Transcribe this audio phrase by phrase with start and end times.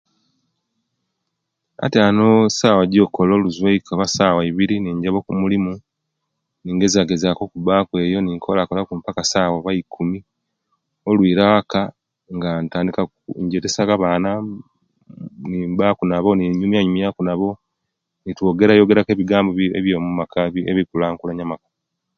[1.85, 5.71] Atyaanu esawa ejokukola oluzwe'ika esawa iibiri ninjaba okumulimo
[6.63, 10.19] ningezyagezyaku okubaaku eyo ninkolakolaku mpaka sawa oba iikumi
[11.09, 11.81] olwiira aaka
[12.35, 13.01] nga ntandinka
[13.35, 14.29] ninjetesyaku na'baana
[15.49, 17.49] nimbaaku nabo ninyumyanyumya naabo
[18.23, 19.49] nitwogerageraku ebigambo
[19.79, 20.39] ebyo'mukka
[20.71, 21.69] ekikulakulana amakka